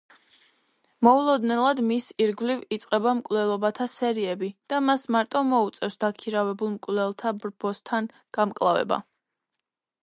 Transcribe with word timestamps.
მოულოდნელად 1.07 1.81
მის 1.89 2.07
ირგვლივ 2.25 2.63
იწყება 2.77 3.13
მკვლელობათა 3.19 3.87
სერიები 3.97 4.51
და 4.73 4.81
მას 4.89 5.05
მარტო 5.17 5.43
მოუწევს 5.53 6.03
დაქირავებულ 6.07 6.75
მკვლელთა 6.77 7.37
ბრბოსთან 7.45 8.11
გამკლავება. 8.41 9.01